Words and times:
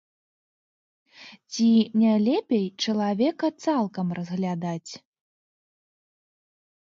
Ці 1.51 1.65
не 2.03 2.13
лепей 2.27 2.63
чалавека 2.85 3.47
цалкам 3.65 4.07
разглядаць? 4.21 4.91